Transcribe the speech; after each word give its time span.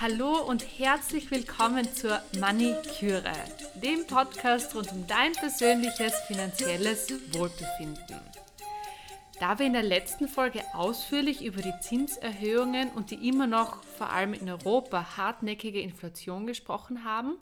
Hallo 0.00 0.42
und 0.42 0.64
herzlich 0.78 1.30
willkommen 1.30 1.92
zur 1.92 2.20
Cure, 2.98 3.32
dem 3.82 4.06
Podcast 4.06 4.74
rund 4.74 4.92
um 4.92 5.06
dein 5.06 5.32
persönliches 5.32 6.14
finanzielles 6.26 7.10
Wohlbefinden. 7.34 8.20
Da 9.40 9.58
wir 9.58 9.66
in 9.66 9.72
der 9.72 9.82
letzten 9.82 10.28
Folge 10.28 10.62
ausführlich 10.74 11.44
über 11.44 11.62
die 11.62 11.74
Zinserhöhungen 11.80 12.90
und 12.90 13.10
die 13.10 13.28
immer 13.28 13.46
noch 13.46 13.82
vor 13.84 14.10
allem 14.10 14.34
in 14.34 14.48
Europa 14.48 15.16
hartnäckige 15.16 15.80
Inflation 15.80 16.46
gesprochen 16.46 17.04
haben, 17.04 17.36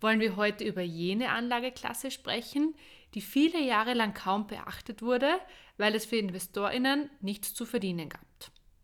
wollen 0.00 0.20
wir 0.20 0.36
heute 0.36 0.64
über 0.64 0.82
jene 0.82 1.30
Anlageklasse 1.30 2.10
sprechen, 2.10 2.74
die 3.14 3.20
viele 3.20 3.60
Jahre 3.60 3.94
lang 3.94 4.14
kaum 4.14 4.46
beachtet 4.46 5.02
wurde, 5.02 5.38
weil 5.76 5.94
es 5.94 6.06
für 6.06 6.16
Investorinnen 6.16 7.10
nichts 7.20 7.54
zu 7.54 7.64
verdienen 7.64 8.08
gab. 8.08 8.20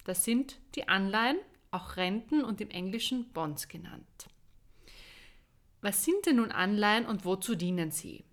Das 0.04 0.24
sind 0.24 0.58
die 0.74 0.88
Anleihen, 0.88 1.38
auch 1.72 1.96
Renten 1.96 2.44
und 2.44 2.60
im 2.60 2.70
Englischen 2.70 3.32
Bonds 3.32 3.66
genannt. 3.66 4.28
Was 5.80 6.04
sind 6.04 6.26
denn 6.26 6.36
nun 6.36 6.52
Anleihen 6.52 7.06
und 7.06 7.24
wozu 7.24 7.56
dienen 7.56 7.90
sie? 7.90 8.24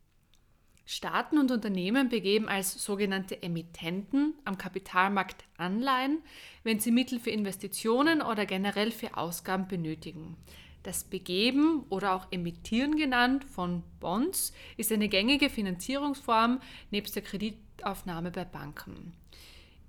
Staaten 0.86 1.38
und 1.38 1.52
Unternehmen 1.52 2.10
begeben 2.10 2.49
als 2.49 2.84
sogenannte 2.84 3.44
Emittenten 3.44 4.34
am 4.44 4.58
Kapitalmarkt 4.58 5.46
Anleihen, 5.58 6.23
wenn 6.63 6.80
sie 6.80 6.91
Mittel 6.91 7.20
für 7.20 7.30
Investitionen 7.30 8.22
oder 8.22 8.46
generell 8.46 8.91
für 8.91 9.16
Ausgaben 9.16 9.68
benötigen. 9.68 10.35
Das 10.84 11.04
Begeben 11.04 11.84
oder 11.90 12.16
auch 12.16 12.32
Emittieren 12.32 12.96
genannt 12.96 13.44
von 13.44 13.84
Bonds 13.99 14.54
ist 14.77 14.91
eine 14.91 15.10
gängige 15.10 15.49
Finanzierungsform 15.49 16.60
nebst 16.90 17.16
der 17.16 17.24
Kreditaufnahme 17.24 18.32
bei 18.32 18.46
Banken. 18.46 19.13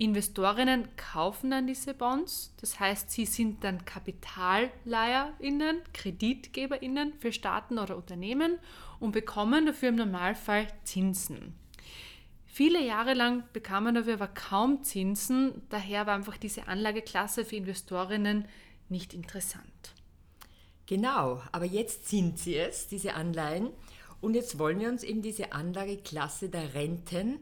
Investorinnen 0.00 0.88
kaufen 0.96 1.50
dann 1.50 1.66
diese 1.66 1.92
Bonds, 1.92 2.54
das 2.58 2.80
heißt, 2.80 3.10
sie 3.10 3.26
sind 3.26 3.62
dann 3.64 3.84
KapitalleiherInnen, 3.84 5.82
KreditgeberInnen 5.92 7.12
für 7.18 7.32
Staaten 7.32 7.78
oder 7.78 7.98
Unternehmen 7.98 8.58
und 8.98 9.12
bekommen 9.12 9.66
dafür 9.66 9.90
im 9.90 9.96
Normalfall 9.96 10.68
Zinsen. 10.84 11.54
Viele 12.46 12.82
Jahre 12.82 13.12
lang 13.12 13.44
bekam 13.52 13.84
man 13.84 13.94
dafür 13.94 14.14
aber 14.14 14.28
kaum 14.28 14.82
Zinsen, 14.84 15.60
daher 15.68 16.06
war 16.06 16.14
einfach 16.14 16.38
diese 16.38 16.66
Anlageklasse 16.66 17.44
für 17.44 17.56
Investorinnen 17.56 18.48
nicht 18.88 19.12
interessant. 19.12 19.92
Genau, 20.86 21.42
aber 21.52 21.66
jetzt 21.66 22.08
sind 22.08 22.38
sie 22.38 22.56
es, 22.56 22.88
diese 22.88 23.12
Anleihen. 23.12 23.68
Und 24.22 24.32
jetzt 24.32 24.58
wollen 24.58 24.80
wir 24.80 24.88
uns 24.88 25.02
eben 25.02 25.20
diese 25.20 25.52
Anlageklasse 25.52 26.48
der 26.48 26.72
Renten 26.72 27.38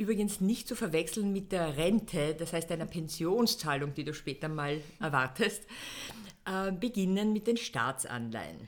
Übrigens 0.00 0.40
nicht 0.40 0.66
zu 0.66 0.76
verwechseln 0.76 1.30
mit 1.30 1.52
der 1.52 1.76
Rente, 1.76 2.34
das 2.34 2.54
heißt 2.54 2.72
einer 2.72 2.86
Pensionszahlung, 2.86 3.92
die 3.92 4.02
du 4.02 4.14
später 4.14 4.48
mal 4.48 4.80
erwartest, 4.98 5.62
äh, 6.46 6.72
beginnen 6.72 7.34
mit 7.34 7.46
den 7.46 7.58
Staatsanleihen. 7.58 8.66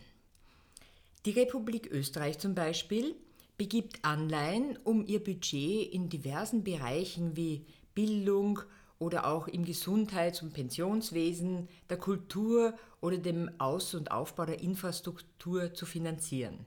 Die 1.25 1.31
Republik 1.31 1.91
Österreich 1.91 2.39
zum 2.39 2.55
Beispiel 2.55 3.15
begibt 3.57 4.05
Anleihen, 4.05 4.79
um 4.85 5.07
ihr 5.07 5.25
Budget 5.25 5.91
in 5.95 6.11
diversen 6.11 6.65
Bereichen 6.65 7.35
wie 7.35 7.65
Bildung 7.95 8.61
oder 8.99 9.27
auch 9.27 9.49
im 9.49 9.65
Gesundheits- 9.65 10.43
und 10.43 10.53
Pensionswesen, 10.53 11.67
der 11.89 11.97
Kultur 11.97 12.75
oder 13.01 13.17
dem 13.17 13.51
Aus- 13.59 13.95
und 13.95 14.11
Aufbau 14.11 14.45
der 14.45 14.61
Infrastruktur 14.61 15.73
zu 15.73 15.87
finanzieren. 15.87 16.67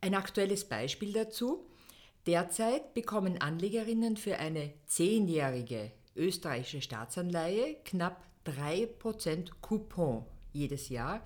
Ein 0.00 0.16
aktuelles 0.16 0.64
Beispiel 0.64 1.12
dazu 1.12 1.67
Derzeit 2.28 2.92
bekommen 2.92 3.40
Anlegerinnen 3.40 4.18
für 4.18 4.38
eine 4.38 4.74
zehnjährige 4.84 5.92
österreichische 6.14 6.82
Staatsanleihe 6.82 7.76
knapp 7.86 8.22
3% 8.44 9.48
Coupon 9.62 10.26
jedes 10.52 10.90
Jahr. 10.90 11.24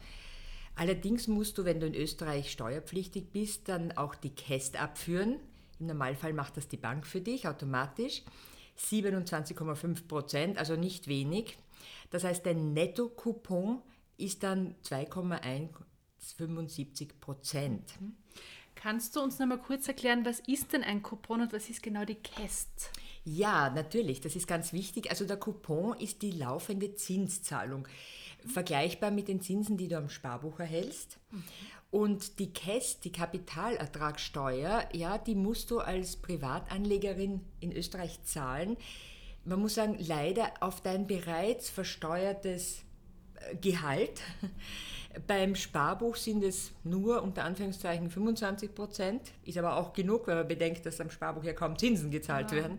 Allerdings 0.77 1.27
musst 1.27 1.59
du, 1.59 1.65
wenn 1.65 1.81
du 1.81 1.89
in 1.89 1.97
Österreich 1.97 2.53
steuerpflichtig 2.53 3.33
bist, 3.33 3.69
dann 3.69 3.91
auch 3.91 4.15
die 4.15 4.31
KEST 4.31 4.81
abführen. 4.81 5.41
Im 5.81 5.87
Normalfall 5.87 6.35
macht 6.35 6.57
das 6.57 6.69
die 6.69 6.77
Bank 6.77 7.05
für 7.05 7.21
dich 7.21 7.49
automatisch. 7.49 8.23
27,5% 8.79 10.57
also 10.57 10.77
nicht 10.77 11.09
wenig. 11.09 11.59
Das 12.11 12.23
heißt, 12.23 12.47
dein 12.47 12.75
Netto-Coupon 12.75 13.83
ist 14.19 14.45
dann 14.45 14.77
2,175 14.83 17.15
Mhm. 17.27 18.15
Kannst 18.83 19.15
du 19.15 19.21
uns 19.21 19.39
noch 19.39 19.47
mal 19.47 19.59
kurz 19.59 19.87
erklären, 19.87 20.25
was 20.25 20.41
ist 20.41 20.73
denn 20.73 20.83
ein 20.83 21.05
Coupon 21.05 21.43
und 21.43 21.53
was 21.53 21.71
ist 21.71 21.85
genau 21.85 22.05
die 22.05 22.17
KEST? 22.17 22.91
Ja, 23.25 23.71
natürlich, 23.71 24.21
das 24.21 24.35
ist 24.35 24.49
ganz 24.49 24.73
wichtig. 24.73 25.09
Also 25.09 25.25
der 25.25 25.37
Coupon 25.37 25.97
ist 25.99 26.21
die 26.21 26.33
laufende 26.33 26.93
Zinszahlung, 26.97 27.87
vergleichbar 28.45 29.13
mit 29.13 29.29
den 29.29 29.41
Zinsen, 29.41 29.77
die 29.77 29.87
du 29.87 29.97
am 29.97 30.09
Sparbuch 30.09 30.59
erhältst. 30.59 31.21
Mhm. 31.31 31.45
Und 31.93 32.41
die 32.41 32.53
KEST, 32.53 33.05
die 33.05 33.13
Kapitalertragssteuer, 33.13 34.89
ja, 34.93 35.17
die 35.17 35.37
musst 35.37 35.71
du 35.71 35.79
als 35.79 36.17
Privatanlegerin 36.17 37.41
in 37.61 37.71
Österreich 37.71 38.25
zahlen. 38.25 38.77
Man 39.45 39.61
muss 39.61 39.77
sagen, 39.77 39.97
leider 40.01 40.55
auf 40.59 40.81
dein 40.81 41.07
bereits 41.07 41.71
versteuertes 41.71 42.83
äh, 43.37 43.55
Gehalt. 43.55 44.23
Beim 45.27 45.55
Sparbuch 45.55 46.17
sind 46.17 46.43
es 46.43 46.73
nur 46.85 47.23
unter 47.23 47.45
Anführungszeichen 47.45 48.11
25 48.11 48.75
Prozent, 48.75 49.33
ist 49.45 49.59
aber 49.59 49.77
auch 49.77 49.93
genug, 49.93 50.27
wenn 50.27 50.37
man 50.37 50.49
bedenkt, 50.49 50.87
dass 50.87 51.01
am 51.01 51.11
Sparbuch 51.11 51.45
ja 51.45 51.53
kaum 51.53 51.77
Zinsen 51.79 52.11
gezahlt 52.11 52.51
ja. 52.51 52.59
werden. 52.59 52.79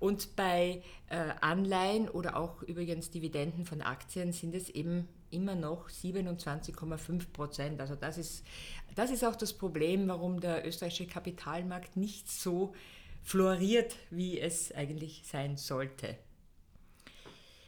Und 0.00 0.36
bei 0.36 0.82
äh, 1.08 1.16
Anleihen 1.40 2.08
oder 2.08 2.36
auch 2.36 2.62
übrigens 2.62 3.10
Dividenden 3.10 3.64
von 3.64 3.82
Aktien 3.82 4.32
sind 4.32 4.54
es 4.54 4.70
eben 4.70 5.08
immer 5.30 5.54
noch 5.54 5.88
27,5 5.88 7.32
Prozent. 7.32 7.80
Also 7.80 7.96
das 7.96 8.16
ist, 8.16 8.44
das 8.94 9.10
ist 9.10 9.24
auch 9.24 9.36
das 9.36 9.52
Problem, 9.52 10.08
warum 10.08 10.40
der 10.40 10.66
österreichische 10.66 11.06
Kapitalmarkt 11.06 11.96
nicht 11.96 12.30
so 12.30 12.74
floriert, 13.22 13.96
wie 14.10 14.40
es 14.40 14.72
eigentlich 14.72 15.22
sein 15.26 15.56
sollte. 15.56 16.16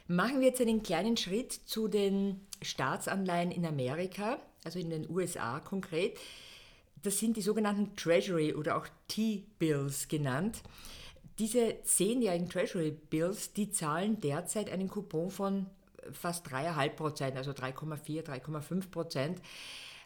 Machen 0.07 0.39
wir 0.39 0.47
jetzt 0.47 0.61
einen 0.61 0.83
kleinen 0.83 1.17
Schritt 1.17 1.53
zu 1.53 1.87
den 1.87 2.41
Staatsanleihen 2.61 3.51
in 3.51 3.65
Amerika, 3.65 4.37
also 4.63 4.79
in 4.79 4.89
den 4.89 5.09
USA 5.09 5.59
konkret. 5.59 6.17
Das 7.03 7.19
sind 7.19 7.37
die 7.37 7.41
sogenannten 7.41 7.95
Treasury 7.95 8.53
oder 8.53 8.77
auch 8.77 8.87
T-Bills 9.07 10.07
genannt. 10.07 10.61
Diese 11.39 11.81
zehnjährigen 11.83 12.49
Treasury 12.49 12.91
Bills, 12.91 13.53
die 13.53 13.71
zahlen 13.71 14.21
derzeit 14.21 14.69
einen 14.69 14.89
Coupon 14.89 15.31
von 15.31 15.65
fast 16.11 16.47
3,5 16.47 16.89
Prozent, 16.89 17.37
also 17.37 17.51
3,4, 17.51 18.23
3,5 18.23 18.91
Prozent. 18.91 19.41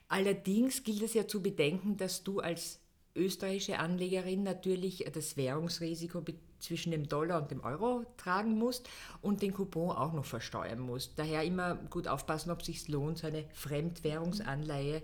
Allerdings 0.08 0.84
gilt 0.84 1.02
es 1.02 1.14
ja 1.14 1.28
zu 1.28 1.42
bedenken, 1.42 1.98
dass 1.98 2.24
du 2.24 2.40
als 2.40 2.80
österreichische 3.16 3.80
Anlegerin 3.80 4.44
natürlich 4.44 5.06
das 5.14 5.38
Währungsrisiko 5.38 6.22
zwischen 6.66 6.92
dem 6.92 7.08
Dollar 7.08 7.42
und 7.42 7.52
dem 7.52 7.64
Euro 7.64 8.06
tragen 8.18 8.58
musst 8.58 8.90
und 9.22 9.42
den 9.42 9.54
Coupon 9.54 9.96
auch 9.96 10.14
noch 10.14 10.26
versteuern 10.26 10.80
musst. 10.80 11.14
Daher 11.18 11.44
immer 11.44 11.76
gut 11.76 12.08
aufpassen, 12.08 12.52
ob 12.52 12.60
es 12.60 12.68
sich 12.68 12.88
lohnt, 12.88 13.20
so 13.20 13.28
eine 13.28 13.46
Fremdwährungsanleihe 13.54 15.02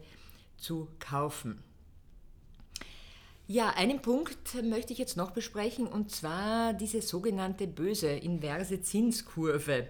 zu 0.58 0.88
kaufen. 1.00 1.64
Ja, 3.48 3.72
einen 3.72 4.02
Punkt 4.02 4.64
möchte 4.64 4.94
ich 4.94 5.00
jetzt 5.00 5.18
noch 5.18 5.32
besprechen 5.32 5.88
und 5.88 6.12
zwar 6.12 6.74
diese 6.74 7.02
sogenannte 7.02 7.68
böse 7.68 8.10
inverse 8.10 8.82
Zinskurve. 8.82 9.90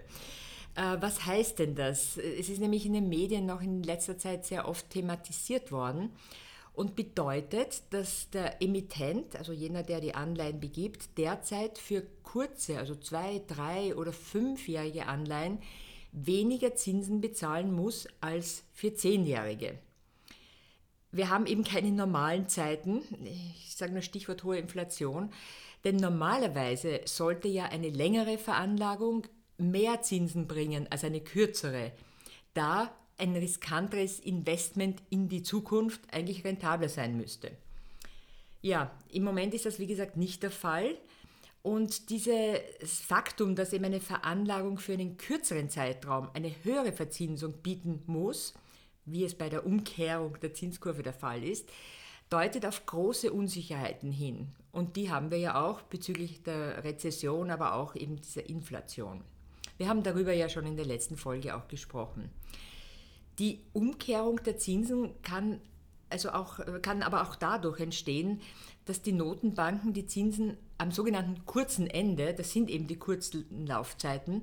Äh, 0.74 0.96
was 1.00 1.26
heißt 1.26 1.58
denn 1.58 1.74
das? 1.74 2.16
Es 2.16 2.48
ist 2.48 2.60
nämlich 2.60 2.86
in 2.86 2.94
den 2.94 3.08
Medien 3.08 3.46
noch 3.46 3.60
in 3.60 3.82
letzter 3.82 4.18
Zeit 4.18 4.46
sehr 4.46 4.66
oft 4.66 4.90
thematisiert 4.90 5.70
worden 5.70 6.10
und 6.74 6.96
bedeutet, 6.96 7.82
dass 7.90 8.30
der 8.30 8.62
Emittent, 8.62 9.36
also 9.36 9.52
jener, 9.52 9.82
der 9.82 10.00
die 10.00 10.14
Anleihen 10.14 10.60
begibt, 10.60 11.18
derzeit 11.18 11.78
für 11.78 12.02
kurze, 12.22 12.78
also 12.78 12.94
zwei, 12.94 13.42
drei 13.46 13.94
oder 13.94 14.12
fünfjährige 14.12 15.06
Anleihen 15.06 15.58
weniger 16.12 16.74
Zinsen 16.74 17.20
bezahlen 17.20 17.72
muss 17.72 18.06
als 18.20 18.64
für 18.72 18.94
zehnjährige. 18.94 19.78
Wir 21.10 21.28
haben 21.28 21.46
eben 21.46 21.64
keine 21.64 21.90
normalen 21.90 22.48
Zeiten, 22.48 23.02
ich 23.22 23.76
sage 23.76 23.92
nur 23.92 24.02
Stichwort 24.02 24.44
hohe 24.44 24.58
Inflation, 24.58 25.30
denn 25.84 25.96
normalerweise 25.96 27.02
sollte 27.04 27.48
ja 27.48 27.66
eine 27.66 27.90
längere 27.90 28.38
Veranlagung 28.38 29.26
mehr 29.58 30.00
Zinsen 30.00 30.46
bringen 30.46 30.86
als 30.90 31.04
eine 31.04 31.20
kürzere. 31.20 31.92
Da 32.54 32.94
ein 33.22 33.36
riskanteres 33.36 34.18
Investment 34.18 35.00
in 35.08 35.28
die 35.28 35.44
Zukunft 35.44 36.00
eigentlich 36.12 36.44
rentabler 36.44 36.88
sein 36.88 37.16
müsste. 37.16 37.52
Ja, 38.62 38.90
im 39.10 39.22
Moment 39.22 39.54
ist 39.54 39.64
das 39.64 39.78
wie 39.78 39.86
gesagt 39.86 40.16
nicht 40.16 40.42
der 40.42 40.50
Fall. 40.50 40.96
Und 41.62 42.10
dieses 42.10 43.00
Faktum, 43.00 43.54
dass 43.54 43.72
eben 43.72 43.84
eine 43.84 44.00
Veranlagung 44.00 44.78
für 44.78 44.94
einen 44.94 45.16
kürzeren 45.16 45.70
Zeitraum 45.70 46.28
eine 46.34 46.52
höhere 46.64 46.92
Verzinsung 46.92 47.52
bieten 47.62 48.02
muss, 48.06 48.54
wie 49.04 49.24
es 49.24 49.36
bei 49.36 49.48
der 49.48 49.64
Umkehrung 49.64 50.38
der 50.40 50.54
Zinskurve 50.54 51.04
der 51.04 51.12
Fall 51.12 51.44
ist, 51.44 51.70
deutet 52.28 52.66
auf 52.66 52.86
große 52.86 53.32
Unsicherheiten 53.32 54.10
hin. 54.10 54.48
Und 54.72 54.96
die 54.96 55.10
haben 55.10 55.30
wir 55.30 55.38
ja 55.38 55.62
auch 55.62 55.82
bezüglich 55.82 56.42
der 56.42 56.82
Rezession, 56.82 57.50
aber 57.50 57.74
auch 57.74 57.94
eben 57.94 58.16
dieser 58.16 58.48
Inflation. 58.48 59.22
Wir 59.76 59.88
haben 59.88 60.02
darüber 60.02 60.32
ja 60.32 60.48
schon 60.48 60.66
in 60.66 60.76
der 60.76 60.86
letzten 60.86 61.16
Folge 61.16 61.56
auch 61.56 61.68
gesprochen. 61.68 62.30
Die 63.38 63.60
Umkehrung 63.72 64.42
der 64.42 64.58
Zinsen 64.58 65.10
kann, 65.22 65.60
also 66.10 66.30
auch, 66.30 66.60
kann 66.82 67.02
aber 67.02 67.22
auch 67.22 67.34
dadurch 67.34 67.80
entstehen, 67.80 68.40
dass 68.84 69.02
die 69.02 69.12
Notenbanken 69.12 69.92
die 69.92 70.06
Zinsen 70.06 70.56
am 70.78 70.90
sogenannten 70.90 71.46
kurzen 71.46 71.88
Ende, 71.88 72.34
das 72.34 72.52
sind 72.52 72.68
eben 72.68 72.86
die 72.86 72.98
kurzen 72.98 73.66
Laufzeiten, 73.66 74.42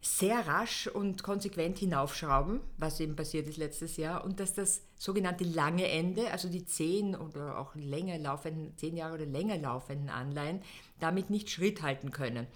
sehr 0.00 0.46
rasch 0.46 0.86
und 0.86 1.22
konsequent 1.22 1.78
hinaufschrauben, 1.78 2.60
was 2.76 3.00
eben 3.00 3.16
passiert 3.16 3.48
ist 3.48 3.56
letztes 3.56 3.96
Jahr, 3.96 4.24
und 4.24 4.38
dass 4.38 4.54
das 4.54 4.82
sogenannte 4.96 5.44
lange 5.44 5.88
Ende, 5.88 6.30
also 6.30 6.48
die 6.48 6.64
zehn 6.64 7.16
oder 7.16 7.58
auch 7.58 7.74
länger 7.74 8.18
laufenden, 8.18 8.76
zehn 8.76 8.96
Jahre 8.96 9.14
oder 9.14 9.26
länger 9.26 9.58
laufenden 9.58 10.08
Anleihen, 10.08 10.62
damit 11.00 11.30
nicht 11.30 11.50
Schritt 11.50 11.82
halten 11.82 12.10
können. 12.10 12.46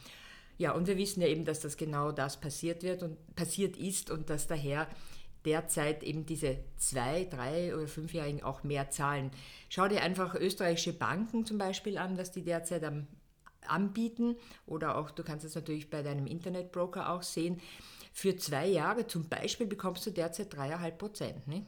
Ja, 0.59 0.73
und 0.73 0.87
wir 0.87 0.97
wissen 0.97 1.21
ja 1.21 1.29
eben, 1.29 1.45
dass 1.45 1.61
das 1.61 1.77
genau 1.77 2.13
das 2.13 2.41
passiert 2.41 2.85
wird 2.85 3.03
und 3.03 3.17
passiert 3.35 3.77
ist 3.77 4.11
und 4.11 4.31
dass 4.31 4.47
daher 4.47 4.87
derzeit 5.45 6.03
eben 6.03 6.27
diese 6.27 6.59
zwei, 6.77 7.25
drei 7.25 7.75
oder 7.75 7.87
fünfjährigen 7.87 8.43
auch 8.43 8.63
mehr 8.63 8.91
zahlen. 8.91 9.31
Schau 9.69 9.89
dir 9.89 10.03
einfach 10.03 10.35
österreichische 10.35 10.93
Banken 10.93 11.45
zum 11.45 11.59
Beispiel 11.59 11.99
an, 11.99 12.19
was 12.19 12.33
die 12.33 12.43
derzeit 12.43 12.85
am 12.85 13.07
anbieten 13.67 14.37
oder 14.67 14.97
auch, 14.97 15.11
du 15.11 15.23
kannst 15.23 15.45
es 15.45 15.55
natürlich 15.55 15.91
bei 15.91 16.03
deinem 16.03 16.27
Internetbroker 16.27 17.11
auch 17.11 17.23
sehen. 17.23 17.61
Für 18.13 18.37
zwei 18.37 18.67
Jahre 18.67 19.07
zum 19.07 19.29
Beispiel 19.29 19.67
bekommst 19.67 20.05
du 20.07 20.11
derzeit 20.11 20.53
dreieinhalb 20.53 20.99
Prozent. 20.99 21.47
Ne? 21.47 21.65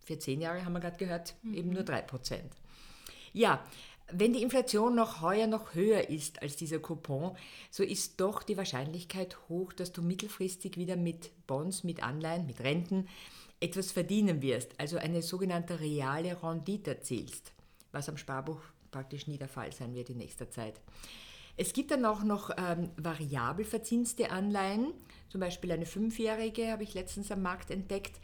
Für 0.00 0.18
zehn 0.18 0.40
Jahre 0.40 0.64
haben 0.64 0.72
wir 0.72 0.80
gerade 0.80 0.96
gehört, 0.96 1.34
mhm. 1.42 1.54
eben 1.54 1.70
nur 1.70 1.82
drei 1.82 2.02
Prozent. 2.02 2.52
Ja, 3.32 3.62
wenn 4.10 4.32
die 4.32 4.42
Inflation 4.42 4.94
noch 4.94 5.20
heuer 5.20 5.46
noch 5.46 5.74
höher 5.74 6.08
ist 6.08 6.40
als 6.42 6.56
dieser 6.56 6.78
Coupon, 6.78 7.36
so 7.70 7.82
ist 7.82 8.20
doch 8.20 8.42
die 8.42 8.56
Wahrscheinlichkeit 8.56 9.36
hoch, 9.48 9.72
dass 9.72 9.92
du 9.92 10.02
mittelfristig 10.02 10.76
wieder 10.76 10.96
mit 10.96 11.30
Bonds, 11.46 11.84
mit 11.84 12.02
Anleihen, 12.02 12.46
mit 12.46 12.60
Renten 12.60 13.08
etwas 13.60 13.92
verdienen 13.92 14.40
wirst, 14.40 14.78
also 14.78 14.98
eine 14.98 15.20
sogenannte 15.22 15.80
reale 15.80 16.42
Rendite 16.42 16.92
erzielst, 16.92 17.52
was 17.92 18.08
am 18.08 18.16
Sparbuch 18.16 18.60
praktisch 18.90 19.26
nie 19.26 19.36
der 19.36 19.48
Fall 19.48 19.72
sein 19.72 19.94
wird 19.94 20.10
in 20.10 20.18
nächster 20.18 20.50
Zeit. 20.50 20.80
Es 21.56 21.72
gibt 21.72 21.90
dann 21.90 22.04
auch 22.04 22.22
noch 22.22 22.50
ähm, 22.56 22.90
variabel 22.96 23.64
verzinste 23.64 24.30
Anleihen, 24.30 24.94
zum 25.28 25.40
Beispiel 25.40 25.72
eine 25.72 25.86
fünfjährige 25.86 26.70
habe 26.70 26.84
ich 26.84 26.94
letztens 26.94 27.32
am 27.32 27.42
Markt 27.42 27.70
entdeckt, 27.70 28.20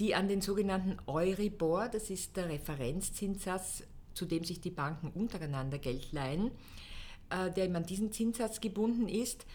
die 0.00 0.14
an 0.14 0.26
den 0.26 0.40
sogenannten 0.40 0.96
Euribor, 1.06 1.88
das 1.88 2.08
ist 2.08 2.36
der 2.36 2.48
Referenzzinssatz, 2.48 3.84
zu 4.18 4.26
dem 4.26 4.44
sich 4.44 4.60
die 4.60 4.70
Banken 4.70 5.10
untereinander 5.10 5.78
Geld 5.78 6.12
leihen, 6.12 6.50
äh, 7.30 7.50
der 7.52 7.64
eben 7.66 7.76
an 7.76 7.86
diesen 7.86 8.12
Zinssatz 8.12 8.60
gebunden 8.60 9.08
ist. 9.08 9.46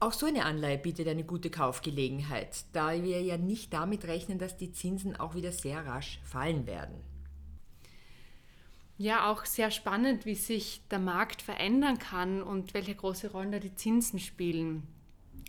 Auch 0.00 0.14
so 0.14 0.24
eine 0.24 0.46
Anleihe 0.46 0.78
bietet 0.78 1.06
eine 1.06 1.24
gute 1.24 1.50
Kaufgelegenheit, 1.50 2.64
da 2.72 2.90
wir 3.02 3.20
ja 3.20 3.36
nicht 3.36 3.74
damit 3.74 4.06
rechnen, 4.06 4.38
dass 4.38 4.56
die 4.56 4.72
Zinsen 4.72 5.14
auch 5.14 5.34
wieder 5.34 5.52
sehr 5.52 5.84
rasch 5.84 6.20
fallen 6.24 6.66
werden. 6.66 6.94
Ja, 8.96 9.30
auch 9.30 9.44
sehr 9.44 9.70
spannend, 9.70 10.24
wie 10.24 10.34
sich 10.34 10.80
der 10.90 10.98
Markt 10.98 11.42
verändern 11.42 11.98
kann 11.98 12.42
und 12.42 12.72
welche 12.72 12.94
große 12.94 13.32
Rolle 13.32 13.52
da 13.52 13.58
die 13.58 13.74
Zinsen 13.74 14.18
spielen. 14.18 14.86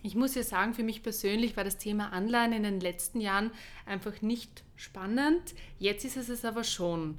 Ich 0.03 0.15
muss 0.15 0.35
ja 0.35 0.43
sagen, 0.43 0.73
für 0.73 0.83
mich 0.83 1.03
persönlich 1.03 1.55
war 1.55 1.63
das 1.63 1.77
Thema 1.77 2.11
Anleihen 2.11 2.53
in 2.53 2.63
den 2.63 2.79
letzten 2.79 3.21
Jahren 3.21 3.51
einfach 3.85 4.21
nicht 4.21 4.63
spannend. 4.75 5.53
Jetzt 5.79 6.05
ist 6.05 6.17
es 6.17 6.27
es 6.27 6.43
aber 6.43 6.63
schon. 6.63 7.17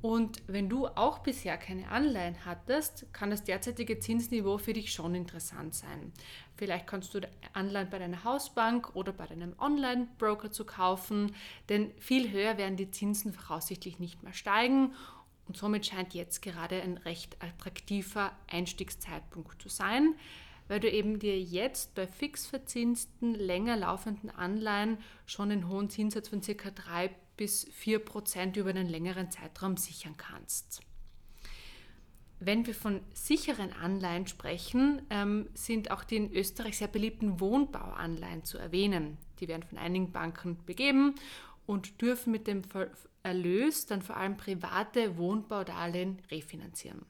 Und 0.00 0.42
wenn 0.46 0.68
du 0.68 0.86
auch 0.86 1.18
bisher 1.18 1.58
keine 1.58 1.88
Anleihen 1.90 2.44
hattest, 2.44 3.12
kann 3.12 3.30
das 3.30 3.42
derzeitige 3.42 3.98
Zinsniveau 3.98 4.58
für 4.58 4.72
dich 4.72 4.92
schon 4.92 5.14
interessant 5.16 5.74
sein. 5.74 6.12
Vielleicht 6.56 6.86
kannst 6.86 7.14
du 7.14 7.20
Anleihen 7.52 7.90
bei 7.90 7.98
deiner 7.98 8.22
Hausbank 8.22 8.94
oder 8.94 9.12
bei 9.12 9.26
deinem 9.26 9.54
Online-Broker 9.58 10.52
zu 10.52 10.64
kaufen, 10.64 11.34
denn 11.68 11.90
viel 11.98 12.30
höher 12.30 12.58
werden 12.58 12.76
die 12.76 12.90
Zinsen 12.90 13.32
voraussichtlich 13.32 13.98
nicht 13.98 14.22
mehr 14.22 14.34
steigen 14.34 14.94
und 15.48 15.56
somit 15.56 15.86
scheint 15.86 16.14
jetzt 16.14 16.42
gerade 16.42 16.80
ein 16.80 16.98
recht 16.98 17.36
attraktiver 17.42 18.32
Einstiegszeitpunkt 18.48 19.60
zu 19.60 19.68
sein, 19.68 20.14
weil 20.68 20.78
du 20.78 20.90
eben 20.90 21.18
dir 21.18 21.40
jetzt 21.40 21.94
bei 21.94 22.06
fix 22.06 22.46
verzinsten, 22.46 23.34
länger 23.34 23.76
laufenden 23.76 24.30
Anleihen 24.30 24.98
schon 25.24 25.50
einen 25.50 25.68
hohen 25.68 25.88
Zinssatz 25.88 26.28
von 26.28 26.42
ca. 26.42 26.70
3 26.70 27.10
bis 27.38 27.64
4 27.72 28.00
Prozent 28.00 28.58
über 28.58 28.68
einen 28.68 28.88
längeren 28.88 29.30
Zeitraum 29.30 29.78
sichern 29.78 30.18
kannst. 30.18 30.82
Wenn 32.40 32.66
wir 32.66 32.74
von 32.74 33.00
sicheren 33.14 33.72
Anleihen 33.72 34.26
sprechen, 34.26 35.02
ähm, 35.08 35.48
sind 35.54 35.90
auch 35.90 36.04
die 36.04 36.16
in 36.16 36.32
Österreich 36.32 36.76
sehr 36.78 36.88
beliebten 36.88 37.40
Wohnbauanleihen 37.40 38.44
zu 38.44 38.58
erwähnen. 38.58 39.16
Die 39.40 39.48
werden 39.48 39.64
von 39.64 39.78
einigen 39.78 40.12
Banken 40.12 40.58
begeben 40.66 41.14
und 41.66 42.00
dürfen 42.00 42.30
mit 42.30 42.46
dem 42.46 42.62
Erlös 43.22 43.86
dann 43.86 44.02
vor 44.02 44.16
allem 44.16 44.36
private 44.36 45.16
Wohnbaudarlehen 45.16 46.20
refinanzieren. 46.30 47.04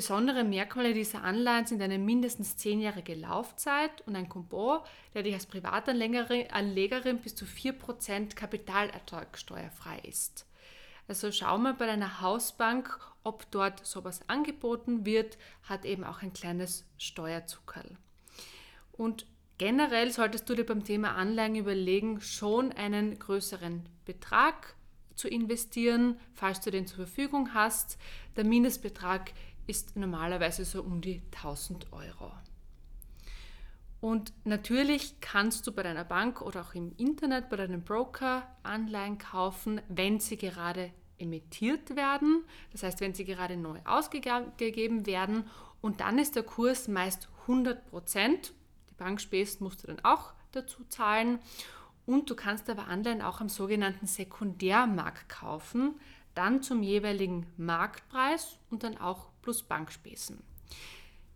Besondere 0.00 0.44
Merkmale 0.44 0.94
dieser 0.94 1.24
Anleihen 1.24 1.66
sind 1.66 1.82
eine 1.82 1.98
mindestens 1.98 2.56
zehnjährige 2.56 3.14
Laufzeit 3.14 4.00
und 4.06 4.16
ein 4.16 4.30
Coupon, 4.30 4.80
der 5.12 5.24
dich 5.24 5.34
als 5.34 5.44
Privatanlegerin 5.44 7.18
bis 7.18 7.34
zu 7.34 7.44
4% 7.44 8.34
Kapitalertrag 8.34 9.36
steuerfrei 9.36 9.98
ist. 9.98 10.46
Also 11.06 11.30
schau 11.30 11.58
mal 11.58 11.74
bei 11.74 11.84
deiner 11.84 12.22
Hausbank, 12.22 12.98
ob 13.24 13.50
dort 13.50 13.84
sowas 13.84 14.22
angeboten 14.26 15.04
wird, 15.04 15.36
hat 15.64 15.84
eben 15.84 16.04
auch 16.04 16.22
ein 16.22 16.32
kleines 16.32 16.86
Steuerzuckerl. 16.96 17.98
Und 18.92 19.26
Generell 19.58 20.10
solltest 20.10 20.48
du 20.48 20.54
dir 20.54 20.64
beim 20.64 20.84
Thema 20.84 21.16
Anleihen 21.16 21.54
überlegen, 21.54 22.22
schon 22.22 22.72
einen 22.72 23.18
größeren 23.18 23.86
Betrag 24.06 24.74
zu 25.20 25.28
investieren, 25.28 26.18
falls 26.32 26.60
du 26.60 26.70
den 26.70 26.86
zur 26.86 26.96
Verfügung 26.96 27.52
hast. 27.52 27.98
Der 28.36 28.44
Mindestbetrag 28.44 29.30
ist 29.30 29.49
normalerweise 29.94 30.64
so 30.64 30.82
um 30.82 31.00
die 31.00 31.22
1000 31.34 31.92
Euro. 31.92 32.32
Und 34.00 34.32
natürlich 34.44 35.20
kannst 35.20 35.66
du 35.66 35.72
bei 35.72 35.82
deiner 35.82 36.04
Bank 36.04 36.40
oder 36.40 36.62
auch 36.62 36.74
im 36.74 36.92
Internet 36.96 37.50
bei 37.50 37.56
deinem 37.56 37.82
Broker 37.82 38.46
Anleihen 38.62 39.18
kaufen, 39.18 39.80
wenn 39.88 40.20
sie 40.20 40.38
gerade 40.38 40.90
emittiert 41.18 41.96
werden, 41.96 42.44
das 42.72 42.82
heißt, 42.82 43.02
wenn 43.02 43.12
sie 43.12 43.26
gerade 43.26 43.58
neu 43.58 43.78
ausgegeben 43.84 45.04
werden. 45.04 45.44
Und 45.82 46.00
dann 46.00 46.18
ist 46.18 46.34
der 46.34 46.44
Kurs 46.44 46.88
meist 46.88 47.28
100 47.42 47.90
Prozent 47.90 48.54
Bankspesen 49.00 49.64
musst 49.64 49.82
du 49.82 49.88
dann 49.88 50.04
auch 50.04 50.34
dazu 50.52 50.84
zahlen. 50.84 51.40
Und 52.06 52.30
du 52.30 52.36
kannst 52.36 52.70
aber 52.70 52.86
Anleihen 52.86 53.22
auch 53.22 53.40
am 53.40 53.48
sogenannten 53.48 54.06
Sekundärmarkt 54.06 55.28
kaufen, 55.28 55.98
dann 56.34 56.62
zum 56.62 56.82
jeweiligen 56.82 57.46
Marktpreis 57.56 58.58
und 58.70 58.84
dann 58.84 58.98
auch 58.98 59.29
plus 59.42 59.62
Bankspesen. 59.62 60.42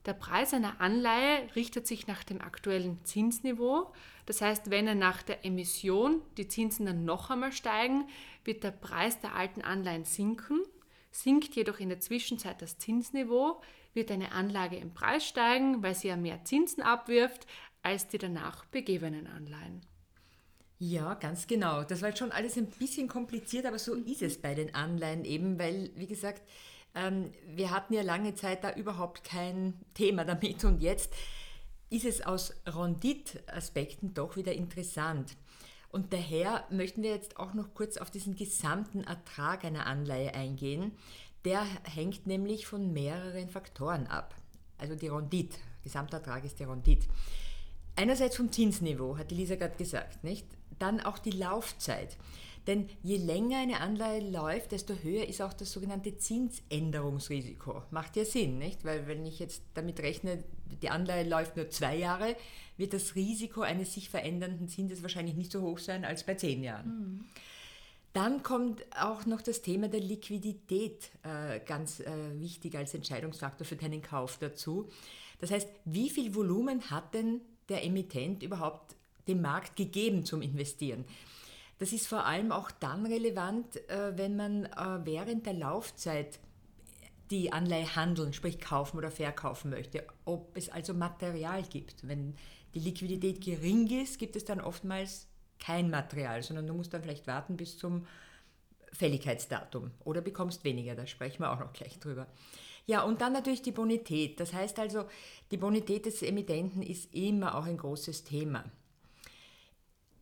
Der 0.06 0.12
Preis 0.12 0.52
einer 0.52 0.80
Anleihe 0.80 1.48
richtet 1.56 1.86
sich 1.86 2.06
nach 2.06 2.24
dem 2.24 2.40
aktuellen 2.42 3.02
Zinsniveau. 3.04 3.92
Das 4.26 4.42
heißt, 4.42 4.70
wenn 4.70 4.86
er 4.86 4.94
nach 4.94 5.22
der 5.22 5.46
Emission 5.46 6.20
die 6.36 6.46
Zinsen 6.46 6.84
dann 6.84 7.04
noch 7.06 7.30
einmal 7.30 7.52
steigen, 7.52 8.06
wird 8.44 8.64
der 8.64 8.70
Preis 8.70 9.20
der 9.20 9.34
alten 9.34 9.62
Anleihen 9.62 10.04
sinken. 10.04 10.62
Sinkt 11.10 11.54
jedoch 11.54 11.78
in 11.78 11.88
der 11.88 12.00
Zwischenzeit 12.00 12.60
das 12.60 12.76
Zinsniveau, 12.78 13.62
wird 13.94 14.10
eine 14.10 14.32
Anlage 14.32 14.76
im 14.76 14.92
Preis 14.92 15.26
steigen, 15.26 15.82
weil 15.82 15.94
sie 15.94 16.08
ja 16.08 16.16
mehr 16.16 16.44
Zinsen 16.44 16.82
abwirft 16.82 17.46
als 17.82 18.08
die 18.08 18.18
danach 18.18 18.64
begebenen 18.66 19.26
Anleihen. 19.26 19.86
Ja, 20.78 21.14
ganz 21.14 21.46
genau. 21.46 21.84
Das 21.84 22.02
war 22.02 22.08
jetzt 22.08 22.18
schon 22.18 22.32
alles 22.32 22.58
ein 22.58 22.66
bisschen 22.66 23.08
kompliziert, 23.08 23.64
aber 23.64 23.78
so 23.78 23.94
ist 23.94 24.22
es 24.22 24.40
bei 24.40 24.54
den 24.54 24.74
Anleihen 24.74 25.24
eben, 25.24 25.58
weil, 25.58 25.90
wie 25.94 26.08
gesagt, 26.08 26.42
wir 26.94 27.70
hatten 27.70 27.92
ja 27.92 28.02
lange 28.02 28.34
Zeit 28.34 28.62
da 28.62 28.72
überhaupt 28.72 29.24
kein 29.24 29.74
Thema 29.94 30.24
damit 30.24 30.64
und 30.64 30.80
jetzt 30.80 31.12
ist 31.90 32.04
es 32.04 32.22
aus 32.22 32.54
Rendite-Aspekten 32.66 34.14
doch 34.14 34.36
wieder 34.36 34.52
interessant. 34.52 35.36
Und 35.90 36.12
daher 36.12 36.64
möchten 36.70 37.02
wir 37.02 37.10
jetzt 37.10 37.36
auch 37.36 37.54
noch 37.54 37.72
kurz 37.74 37.98
auf 37.98 38.10
diesen 38.10 38.34
gesamten 38.34 39.04
Ertrag 39.04 39.64
einer 39.64 39.86
Anleihe 39.86 40.34
eingehen. 40.34 40.92
Der 41.44 41.64
hängt 41.84 42.26
nämlich 42.26 42.66
von 42.66 42.92
mehreren 42.92 43.48
Faktoren 43.48 44.08
ab. 44.08 44.34
Also 44.76 44.96
die 44.96 45.06
Rendite, 45.08 45.56
Gesamtertrag 45.84 46.44
ist 46.44 46.58
die 46.58 46.64
Rendite. 46.64 47.06
Einerseits 47.94 48.36
vom 48.36 48.50
Zinsniveau, 48.50 49.16
hat 49.16 49.30
Elisa 49.30 49.54
gerade 49.54 49.76
gesagt, 49.76 50.24
nicht? 50.24 50.46
Dann 50.80 51.00
auch 51.00 51.18
die 51.18 51.30
Laufzeit. 51.30 52.16
Denn 52.66 52.88
je 53.02 53.18
länger 53.18 53.58
eine 53.58 53.80
Anleihe 53.80 54.30
läuft, 54.30 54.72
desto 54.72 54.94
höher 54.94 55.26
ist 55.28 55.42
auch 55.42 55.52
das 55.52 55.70
sogenannte 55.70 56.16
Zinsänderungsrisiko. 56.16 57.82
Macht 57.90 58.16
ja 58.16 58.24
Sinn, 58.24 58.58
nicht? 58.58 58.84
Weil 58.84 59.06
wenn 59.06 59.26
ich 59.26 59.38
jetzt 59.38 59.62
damit 59.74 60.00
rechne, 60.00 60.42
die 60.82 60.88
Anleihe 60.88 61.28
läuft 61.28 61.56
nur 61.56 61.68
zwei 61.70 61.96
Jahre, 61.96 62.36
wird 62.76 62.94
das 62.94 63.14
Risiko 63.14 63.60
eines 63.60 63.92
sich 63.92 64.08
verändernden 64.08 64.68
Zinses 64.68 65.02
wahrscheinlich 65.02 65.34
nicht 65.34 65.52
so 65.52 65.60
hoch 65.60 65.78
sein 65.78 66.04
als 66.04 66.24
bei 66.24 66.34
zehn 66.34 66.62
Jahren. 66.62 66.86
Mhm. 66.86 67.24
Dann 68.14 68.44
kommt 68.44 68.84
auch 68.96 69.26
noch 69.26 69.42
das 69.42 69.60
Thema 69.60 69.88
der 69.88 70.00
Liquidität 70.00 71.10
äh, 71.24 71.58
ganz 71.60 71.98
äh, 71.98 72.40
wichtig 72.40 72.76
als 72.76 72.94
Entscheidungsfaktor 72.94 73.66
für 73.66 73.76
deinen 73.76 74.02
Kauf 74.02 74.38
dazu. 74.38 74.88
Das 75.40 75.50
heißt, 75.50 75.68
wie 75.84 76.08
viel 76.08 76.34
Volumen 76.34 76.90
hat 76.90 77.12
denn 77.12 77.40
der 77.68 77.84
Emittent 77.84 78.42
überhaupt 78.42 78.94
den 79.26 79.42
Markt 79.42 79.74
gegeben 79.76 80.24
zum 80.24 80.42
Investieren. 80.42 81.04
Das 81.78 81.92
ist 81.92 82.06
vor 82.06 82.24
allem 82.24 82.52
auch 82.52 82.70
dann 82.70 83.06
relevant, 83.06 83.76
äh, 83.88 84.16
wenn 84.16 84.36
man 84.36 84.66
äh, 84.66 85.00
während 85.04 85.46
der 85.46 85.54
Laufzeit 85.54 86.38
die 87.30 87.52
Anleihe 87.52 87.96
handeln, 87.96 88.32
sprich 88.32 88.60
kaufen 88.60 88.98
oder 88.98 89.10
verkaufen 89.10 89.70
möchte, 89.70 90.06
ob 90.24 90.56
es 90.56 90.68
also 90.68 90.94
Material 90.94 91.62
gibt. 91.62 92.06
Wenn 92.06 92.34
die 92.74 92.80
Liquidität 92.80 93.40
gering 93.40 93.88
ist, 94.02 94.18
gibt 94.18 94.36
es 94.36 94.44
dann 94.44 94.60
oftmals 94.60 95.26
kein 95.58 95.90
Material, 95.90 96.42
sondern 96.42 96.66
du 96.66 96.74
musst 96.74 96.92
dann 96.92 97.02
vielleicht 97.02 97.26
warten 97.26 97.56
bis 97.56 97.78
zum 97.78 98.06
Fälligkeitsdatum 98.92 99.90
oder 100.04 100.20
bekommst 100.20 100.64
weniger, 100.64 100.94
da 100.94 101.06
sprechen 101.06 101.42
wir 101.42 101.52
auch 101.52 101.58
noch 101.58 101.72
gleich 101.72 101.98
drüber. 101.98 102.26
Ja, 102.86 103.02
und 103.02 103.20
dann 103.20 103.32
natürlich 103.32 103.62
die 103.62 103.72
Bonität. 103.72 104.38
Das 104.38 104.52
heißt 104.52 104.78
also, 104.78 105.04
die 105.50 105.56
Bonität 105.56 106.06
des 106.06 106.22
Emittenten 106.22 106.82
ist 106.82 107.14
immer 107.14 107.56
auch 107.56 107.64
ein 107.64 107.78
großes 107.78 108.24
Thema. 108.24 108.64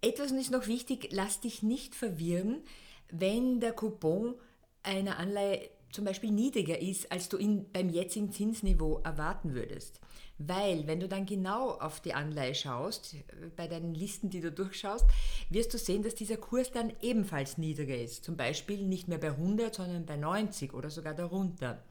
Etwas 0.03 0.33
ist 0.33 0.51
noch 0.51 0.67
wichtig, 0.67 1.11
lass 1.13 1.41
dich 1.41 1.63
nicht 1.63 1.95
verwirren, 1.95 2.63
wenn 3.09 3.61
der 3.61 3.73
Coupon 3.73 4.35
einer 4.83 5.19
Anleihe 5.19 5.71
zum 5.93 6.05
Beispiel 6.05 6.33
niedriger 6.33 6.81
ist, 6.81 7.13
als 7.13 7.29
du 7.29 7.37
ihn 7.37 7.71
beim 7.71 7.89
jetzigen 7.89 8.33
Zinsniveau 8.33 9.01
erwarten 9.05 9.55
würdest. 9.55 10.01
Weil, 10.39 10.87
wenn 10.89 10.99
du 10.99 11.07
dann 11.07 11.25
genau 11.25 11.73
auf 11.73 12.01
die 12.01 12.15
Anleihe 12.15 12.55
schaust, 12.55 13.15
bei 13.57 13.69
deinen 13.69 13.95
Listen, 13.95 14.29
die 14.29 14.41
du 14.41 14.51
durchschaust, 14.51 15.05
wirst 15.51 15.73
du 15.73 15.79
sehen, 15.79 16.03
dass 16.03 16.17
dieser 16.17 16.39
Kurs 16.39 16.73
dann 16.73 16.93
ebenfalls 17.01 17.59
niedriger 17.59 17.97
ist. 17.97 18.25
Zum 18.25 18.37
Beispiel 18.37 18.85
nicht 18.85 19.07
mehr 19.07 19.19
bei 19.19 19.31
100, 19.31 19.75
sondern 19.75 20.05
bei 20.05 20.17
90 20.17 20.75
oder 20.75 20.91
sogar 20.91 21.15
darunter. 21.15 21.85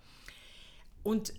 Und 1.03 1.34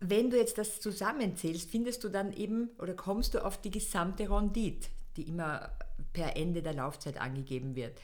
wenn 0.00 0.30
du 0.30 0.38
jetzt 0.38 0.56
das 0.56 0.80
zusammenzählst, 0.80 1.68
findest 1.68 2.02
du 2.04 2.08
dann 2.08 2.32
eben 2.32 2.70
oder 2.78 2.94
kommst 2.94 3.34
du 3.34 3.44
auf 3.44 3.60
die 3.60 3.70
gesamte 3.70 4.30
Rendite, 4.30 4.88
die 5.16 5.28
immer 5.28 5.70
per 6.12 6.36
Ende 6.36 6.62
der 6.62 6.74
Laufzeit 6.74 7.20
angegeben 7.20 7.74
wird. 7.74 8.00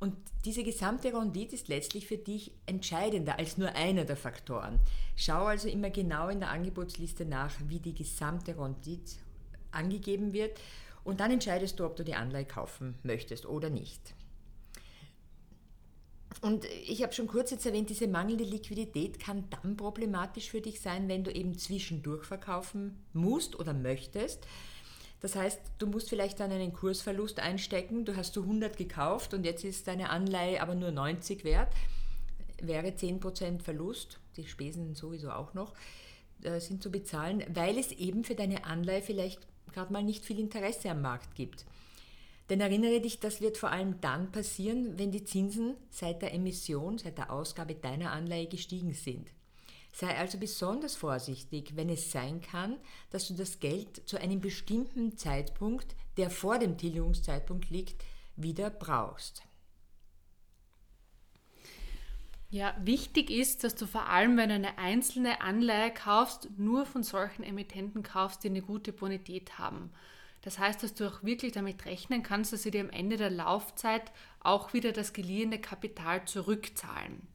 Und 0.00 0.16
diese 0.44 0.64
gesamte 0.64 1.14
Rendite 1.14 1.54
ist 1.54 1.68
letztlich 1.68 2.06
für 2.06 2.18
dich 2.18 2.52
entscheidender 2.66 3.38
als 3.38 3.56
nur 3.56 3.74
einer 3.74 4.04
der 4.04 4.16
Faktoren. 4.16 4.80
Schau 5.16 5.44
also 5.44 5.68
immer 5.68 5.90
genau 5.90 6.28
in 6.28 6.40
der 6.40 6.50
Angebotsliste 6.50 7.24
nach, 7.24 7.52
wie 7.68 7.78
die 7.78 7.94
gesamte 7.94 8.58
Rendite 8.58 9.14
angegeben 9.70 10.32
wird 10.32 10.60
und 11.04 11.20
dann 11.20 11.30
entscheidest 11.30 11.78
du, 11.78 11.84
ob 11.84 11.96
du 11.96 12.04
die 12.04 12.14
Anleihe 12.14 12.44
kaufen 12.44 12.96
möchtest 13.02 13.46
oder 13.46 13.70
nicht. 13.70 14.14
Und 16.40 16.64
ich 16.86 17.02
habe 17.02 17.12
schon 17.12 17.26
kurz 17.26 17.50
jetzt 17.52 17.64
erwähnt, 17.64 17.88
diese 17.88 18.08
mangelnde 18.08 18.44
Liquidität 18.44 19.20
kann 19.20 19.48
dann 19.50 19.76
problematisch 19.76 20.50
für 20.50 20.60
dich 20.60 20.80
sein, 20.80 21.08
wenn 21.08 21.24
du 21.24 21.30
eben 21.30 21.56
zwischendurch 21.56 22.24
verkaufen 22.24 23.02
musst 23.12 23.58
oder 23.58 23.72
möchtest 23.72 24.46
das 25.24 25.36
heißt, 25.36 25.58
du 25.78 25.86
musst 25.86 26.10
vielleicht 26.10 26.38
dann 26.38 26.52
einen 26.52 26.74
Kursverlust 26.74 27.40
einstecken. 27.40 28.04
Du 28.04 28.14
hast 28.14 28.36
du 28.36 28.42
100 28.42 28.76
gekauft 28.76 29.32
und 29.32 29.46
jetzt 29.46 29.64
ist 29.64 29.88
deine 29.88 30.10
Anleihe 30.10 30.60
aber 30.60 30.74
nur 30.74 30.90
90 30.90 31.44
wert. 31.44 31.72
Wäre 32.60 32.88
10% 32.88 33.62
Verlust, 33.62 34.20
die 34.36 34.46
Spesen 34.46 34.94
sowieso 34.94 35.30
auch 35.30 35.54
noch, 35.54 35.72
äh, 36.42 36.60
sind 36.60 36.82
zu 36.82 36.90
bezahlen, 36.90 37.42
weil 37.48 37.78
es 37.78 37.90
eben 37.92 38.22
für 38.22 38.34
deine 38.34 38.66
Anleihe 38.66 39.00
vielleicht 39.00 39.40
gerade 39.72 39.94
mal 39.94 40.02
nicht 40.02 40.26
viel 40.26 40.38
Interesse 40.38 40.90
am 40.90 41.00
Markt 41.00 41.34
gibt. 41.34 41.64
Denn 42.50 42.60
erinnere 42.60 43.00
dich, 43.00 43.18
das 43.18 43.40
wird 43.40 43.56
vor 43.56 43.70
allem 43.70 44.02
dann 44.02 44.30
passieren, 44.30 44.98
wenn 44.98 45.10
die 45.10 45.24
Zinsen 45.24 45.74
seit 45.88 46.20
der 46.20 46.34
Emission, 46.34 46.98
seit 46.98 47.16
der 47.16 47.32
Ausgabe 47.32 47.74
deiner 47.74 48.12
Anleihe 48.12 48.46
gestiegen 48.46 48.92
sind. 48.92 49.30
Sei 49.94 50.18
also 50.18 50.38
besonders 50.38 50.96
vorsichtig, 50.96 51.76
wenn 51.76 51.88
es 51.88 52.10
sein 52.10 52.40
kann, 52.40 52.78
dass 53.10 53.28
du 53.28 53.34
das 53.34 53.60
Geld 53.60 54.02
zu 54.08 54.20
einem 54.20 54.40
bestimmten 54.40 55.16
Zeitpunkt, 55.16 55.94
der 56.16 56.30
vor 56.30 56.58
dem 56.58 56.76
Tilgungszeitpunkt 56.76 57.70
liegt, 57.70 58.02
wieder 58.34 58.70
brauchst. 58.70 59.44
Ja, 62.50 62.74
wichtig 62.80 63.30
ist, 63.30 63.62
dass 63.62 63.76
du 63.76 63.86
vor 63.86 64.08
allem, 64.08 64.36
wenn 64.36 64.48
du 64.48 64.56
eine 64.56 64.78
einzelne 64.78 65.40
Anleihe 65.40 65.94
kaufst, 65.94 66.48
nur 66.58 66.86
von 66.86 67.04
solchen 67.04 67.44
Emittenten 67.44 68.02
kaufst, 68.02 68.42
die 68.42 68.48
eine 68.48 68.62
gute 68.62 68.92
Bonität 68.92 69.58
haben. 69.58 69.92
Das 70.42 70.58
heißt, 70.58 70.82
dass 70.82 70.94
du 70.94 71.06
auch 71.06 71.22
wirklich 71.22 71.52
damit 71.52 71.84
rechnen 71.84 72.24
kannst, 72.24 72.52
dass 72.52 72.64
sie 72.64 72.72
dir 72.72 72.80
am 72.80 72.90
Ende 72.90 73.16
der 73.16 73.30
Laufzeit 73.30 74.10
auch 74.40 74.72
wieder 74.72 74.90
das 74.90 75.12
geliehene 75.12 75.60
Kapital 75.60 76.26
zurückzahlen. 76.26 77.28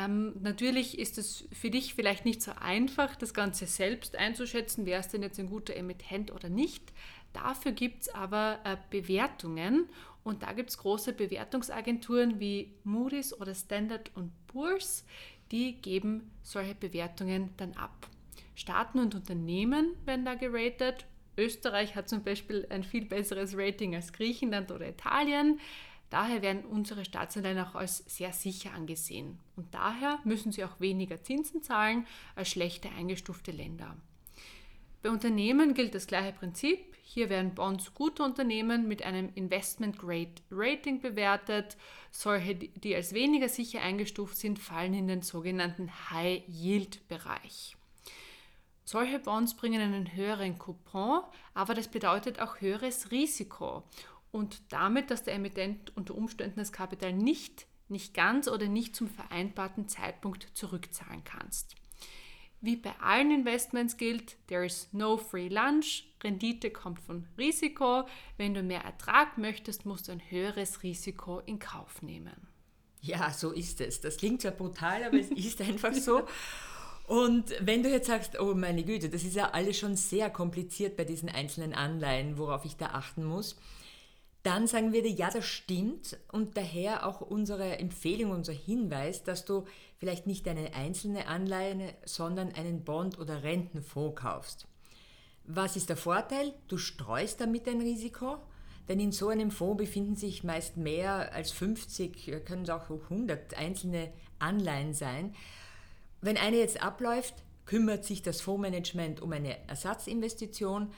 Ähm, 0.00 0.34
natürlich 0.40 0.98
ist 0.98 1.18
es 1.18 1.48
für 1.52 1.70
dich 1.70 1.94
vielleicht 1.94 2.24
nicht 2.24 2.42
so 2.42 2.52
einfach, 2.60 3.16
das 3.16 3.34
Ganze 3.34 3.66
selbst 3.66 4.16
einzuschätzen, 4.16 4.86
wer 4.86 5.00
ist 5.00 5.12
denn 5.12 5.22
jetzt 5.22 5.38
ein 5.38 5.50
guter 5.50 5.76
Emittent 5.76 6.32
oder 6.32 6.48
nicht. 6.48 6.92
Dafür 7.32 7.72
gibt 7.72 8.02
es 8.02 8.14
aber 8.14 8.60
äh, 8.64 8.76
Bewertungen 8.90 9.88
und 10.24 10.42
da 10.42 10.52
gibt 10.52 10.70
es 10.70 10.78
große 10.78 11.12
Bewertungsagenturen 11.12 12.40
wie 12.40 12.74
Moody's 12.84 13.38
oder 13.38 13.54
Standard 13.54 14.10
Poor's, 14.46 15.04
die 15.50 15.80
geben 15.80 16.30
solche 16.42 16.74
Bewertungen 16.74 17.50
dann 17.56 17.72
ab. 17.74 18.08
Staaten 18.54 18.98
und 18.98 19.14
Unternehmen 19.14 19.96
werden 20.04 20.24
da 20.24 20.34
geratet. 20.34 21.06
Österreich 21.36 21.94
hat 21.94 22.08
zum 22.08 22.22
Beispiel 22.22 22.66
ein 22.70 22.84
viel 22.84 23.06
besseres 23.06 23.56
Rating 23.56 23.94
als 23.94 24.12
Griechenland 24.12 24.70
oder 24.70 24.88
Italien. 24.88 25.60
Daher 26.10 26.42
werden 26.42 26.64
unsere 26.64 27.04
Staatsanleihen 27.04 27.60
auch 27.60 27.76
als 27.76 27.98
sehr 27.98 28.32
sicher 28.32 28.72
angesehen 28.74 29.38
und 29.54 29.72
daher 29.72 30.18
müssen 30.24 30.50
sie 30.50 30.64
auch 30.64 30.80
weniger 30.80 31.22
Zinsen 31.22 31.62
zahlen 31.62 32.04
als 32.34 32.50
schlechte 32.50 32.90
eingestufte 32.90 33.52
Länder. 33.52 33.96
Bei 35.02 35.10
Unternehmen 35.10 35.72
gilt 35.72 35.94
das 35.94 36.08
gleiche 36.08 36.32
Prinzip. 36.32 36.78
Hier 37.02 37.30
werden 37.30 37.54
Bonds 37.54 37.94
guter 37.94 38.24
Unternehmen 38.24 38.86
mit 38.86 39.02
einem 39.02 39.30
Investment 39.34 39.98
Grade 39.98 40.34
Rating 40.50 41.00
bewertet. 41.00 41.76
Solche, 42.10 42.54
die 42.54 42.94
als 42.94 43.14
weniger 43.14 43.48
sicher 43.48 43.80
eingestuft 43.80 44.36
sind, 44.36 44.58
fallen 44.58 44.94
in 44.94 45.08
den 45.08 45.22
sogenannten 45.22 45.90
High 46.10 46.42
Yield 46.48 47.08
Bereich. 47.08 47.76
Solche 48.84 49.20
Bonds 49.20 49.54
bringen 49.54 49.80
einen 49.80 50.16
höheren 50.16 50.58
Coupon, 50.58 51.22
aber 51.54 51.74
das 51.74 51.88
bedeutet 51.88 52.40
auch 52.40 52.60
höheres 52.60 53.12
Risiko 53.12 53.84
und 54.32 54.72
damit, 54.72 55.10
dass 55.10 55.24
der 55.24 55.34
Emittent 55.34 55.96
unter 55.96 56.14
Umständen 56.14 56.60
das 56.60 56.72
Kapital 56.72 57.12
nicht, 57.12 57.66
nicht 57.88 58.14
ganz 58.14 58.48
oder 58.48 58.68
nicht 58.68 58.94
zum 58.94 59.08
vereinbarten 59.08 59.88
Zeitpunkt 59.88 60.46
zurückzahlen 60.54 61.24
kannst. 61.24 61.74
Wie 62.62 62.76
bei 62.76 62.92
allen 63.00 63.30
Investments 63.30 63.96
gilt, 63.96 64.36
there 64.48 64.66
is 64.66 64.88
no 64.92 65.16
free 65.16 65.48
lunch. 65.48 66.04
Rendite 66.22 66.70
kommt 66.70 67.00
von 67.00 67.26
Risiko. 67.38 68.04
Wenn 68.36 68.52
du 68.52 68.62
mehr 68.62 68.82
Ertrag 68.82 69.38
möchtest, 69.38 69.86
musst 69.86 70.08
du 70.08 70.12
ein 70.12 70.22
höheres 70.28 70.82
Risiko 70.82 71.40
in 71.40 71.58
Kauf 71.58 72.02
nehmen. 72.02 72.48
Ja, 73.00 73.32
so 73.32 73.52
ist 73.52 73.80
es. 73.80 74.02
Das 74.02 74.18
klingt 74.18 74.42
zwar 74.42 74.52
brutal, 74.52 75.02
aber 75.04 75.18
es 75.18 75.30
ist 75.30 75.62
einfach 75.62 75.94
so. 75.94 76.26
Und 77.06 77.54
wenn 77.60 77.82
du 77.82 77.90
jetzt 77.90 78.08
sagst, 78.08 78.38
oh 78.38 78.54
meine 78.54 78.84
Güte, 78.84 79.08
das 79.08 79.24
ist 79.24 79.34
ja 79.34 79.50
alles 79.50 79.78
schon 79.78 79.96
sehr 79.96 80.28
kompliziert 80.28 80.96
bei 80.96 81.04
diesen 81.04 81.30
einzelnen 81.30 81.72
Anleihen, 81.72 82.36
worauf 82.36 82.66
ich 82.66 82.76
da 82.76 82.86
achten 82.88 83.24
muss, 83.24 83.56
dann 84.42 84.66
sagen 84.66 84.92
wir 84.92 85.02
dir, 85.02 85.10
ja, 85.10 85.30
das 85.30 85.44
stimmt 85.44 86.18
und 86.32 86.56
daher 86.56 87.06
auch 87.06 87.20
unsere 87.20 87.78
Empfehlung, 87.78 88.30
unser 88.30 88.54
Hinweis, 88.54 89.22
dass 89.22 89.44
du 89.44 89.64
vielleicht 89.98 90.26
nicht 90.26 90.48
eine 90.48 90.74
einzelne 90.74 91.26
Anleihe, 91.26 91.94
sondern 92.06 92.54
einen 92.54 92.82
Bond 92.84 93.18
oder 93.18 93.42
Rentenfonds 93.42 94.20
kaufst. 94.20 94.66
Was 95.44 95.76
ist 95.76 95.88
der 95.88 95.96
Vorteil? 95.96 96.54
Du 96.68 96.78
streust 96.78 97.40
damit 97.40 97.66
dein 97.66 97.80
Risiko, 97.80 98.38
denn 98.88 98.98
in 98.98 99.12
so 99.12 99.28
einem 99.28 99.50
Fonds 99.50 99.78
befinden 99.78 100.16
sich 100.16 100.42
meist 100.42 100.76
mehr 100.76 101.32
als 101.34 101.50
50, 101.50 102.44
können 102.46 102.62
es 102.62 102.70
auch 102.70 102.88
100 102.88 103.54
einzelne 103.58 104.10
Anleihen 104.38 104.94
sein. 104.94 105.34
Wenn 106.22 106.36
eine 106.36 106.56
jetzt 106.56 106.82
abläuft, 106.82 107.34
kümmert 107.66 108.04
sich 108.04 108.22
das 108.22 108.40
Fondsmanagement 108.40 109.20
um 109.20 109.32
eine 109.32 109.68
Ersatzinvestition 109.68 110.92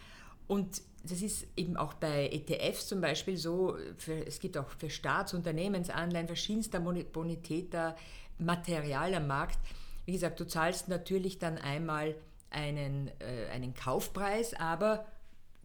und 0.47 0.83
das 1.05 1.23
ist 1.23 1.47
eben 1.57 1.77
auch 1.77 1.95
bei 1.95 2.29
ETFs 2.29 2.87
zum 2.87 3.01
Beispiel 3.01 3.37
so, 3.37 3.77
für, 3.97 4.27
es 4.27 4.41
gibt 4.41 4.57
auch 4.57 4.69
für 4.71 4.91
Staats-, 4.91 5.35
Unternehmensanleihen 5.35 6.27
verschiedenster 6.27 6.81
Bonitäter 6.81 7.97
Material 8.39 9.15
am 9.15 9.27
Markt. 9.27 9.59
Wie 10.05 10.13
gesagt, 10.13 10.41
du 10.41 10.47
zahlst 10.47 10.89
natürlich 10.89 11.39
dann 11.39 11.59
einmal 11.59 12.15
einen, 12.51 13.09
äh, 13.21 13.49
einen 13.53 13.75
Kaufpreis, 13.75 14.55
aber 14.55 15.07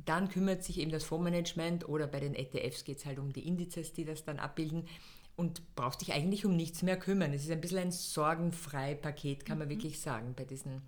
dann 0.06 0.30
kümmert 0.30 0.64
sich 0.64 0.80
eben 0.80 0.92
das 0.92 1.04
Fondsmanagement 1.04 1.88
oder 1.90 2.08
bei 2.08 2.20
den 2.20 2.36
ETFs 2.36 2.84
geht 2.84 3.00
es 3.00 3.06
halt 3.06 3.20
um 3.20 3.34
die 3.34 3.48
Indizes, 3.48 3.94
die 3.94 4.06
das 4.06 4.24
dann 4.24 4.40
abbilden 4.40 4.88
und 5.36 5.62
brauchst 5.76 6.02
dich 6.02 6.14
eigentlich 6.14 6.46
um 6.46 6.56
nichts 6.56 6.82
mehr 6.82 6.98
kümmern. 6.98 7.34
Es 7.34 7.44
ist 7.44 7.52
ein 7.52 7.62
bisschen 7.62 7.80
ein 7.80 7.92
sorgenfrei 7.92 8.96
Paket, 8.96 9.46
kann 9.46 9.60
man 9.60 9.68
mhm. 9.68 9.72
wirklich 9.72 10.00
sagen, 10.00 10.34
bei 10.36 10.46
diesen 10.46 10.82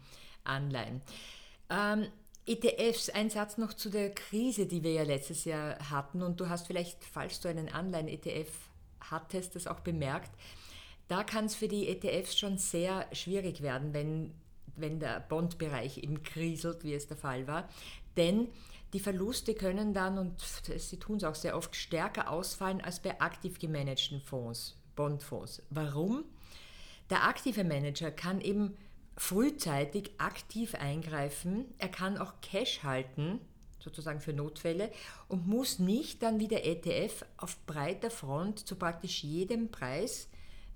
Anleihen. 0.43 1.01
Ähm, 1.69 2.07
ETFs, 2.49 3.09
ein 3.09 3.29
Satz 3.29 3.57
noch 3.57 3.73
zu 3.73 3.89
der 3.89 4.09
Krise, 4.09 4.65
die 4.65 4.81
wir 4.81 4.91
ja 4.91 5.03
letztes 5.03 5.45
Jahr 5.45 5.77
hatten. 5.91 6.23
Und 6.23 6.39
du 6.39 6.49
hast 6.49 6.65
vielleicht, 6.65 7.03
falls 7.03 7.39
du 7.39 7.47
einen 7.47 7.69
Anleihen-ETF 7.69 8.49
hattest, 9.01 9.55
das 9.55 9.67
auch 9.67 9.81
bemerkt. 9.81 10.31
Da 11.07 11.23
kann 11.23 11.45
es 11.45 11.55
für 11.55 11.67
die 11.67 11.87
ETFs 11.87 12.37
schon 12.37 12.57
sehr 12.57 13.05
schwierig 13.13 13.61
werden, 13.61 13.93
wenn, 13.93 14.33
wenn 14.75 14.99
der 14.99 15.19
Bondbereich 15.19 15.99
eben 15.99 16.23
kriselt, 16.23 16.83
wie 16.83 16.93
es 16.93 17.07
der 17.07 17.17
Fall 17.17 17.47
war. 17.47 17.69
Denn 18.17 18.47
die 18.93 18.99
Verluste 18.99 19.53
können 19.53 19.93
dann, 19.93 20.17
und 20.17 20.41
sie 20.41 20.97
tun 20.97 21.17
es 21.17 21.23
auch 21.23 21.35
sehr 21.35 21.55
oft, 21.55 21.75
stärker 21.75 22.31
ausfallen 22.31 22.81
als 22.81 22.99
bei 22.99 23.21
aktiv 23.21 23.59
gemanagten 23.59 24.21
Fonds, 24.21 24.75
Bondfonds. 24.95 25.61
Warum? 25.69 26.25
Der 27.11 27.23
aktive 27.25 27.63
Manager 27.63 28.11
kann 28.11 28.41
eben 28.41 28.75
frühzeitig 29.19 30.11
aktiv 30.17 30.75
eingreifen, 30.75 31.65
er 31.77 31.89
kann 31.89 32.17
auch 32.17 32.39
Cash 32.41 32.83
halten, 32.83 33.41
sozusagen 33.77 34.21
für 34.21 34.31
Notfälle, 34.31 34.91
und 35.27 35.45
muss 35.45 35.77
nicht 35.77 36.23
dann 36.23 36.39
wie 36.39 36.47
der 36.47 36.65
ETF 36.65 37.25
auf 37.35 37.57
breiter 37.65 38.11
Front 38.11 38.65
zu 38.65 38.77
praktisch 38.77 39.25
jedem 39.25 39.71
Preis 39.71 40.29